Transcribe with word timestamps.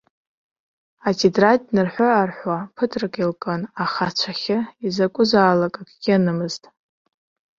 Атетрад 1.09 1.61
нарҳәы-аарҳәуа 1.75 2.57
ԥыҭрак 2.75 3.15
илкын, 3.23 3.61
аха 3.83 4.03
ацәахьы 4.09 4.59
изакәызаалак 4.85 5.75
акгьы 5.81 6.13
анымызт. 6.17 6.63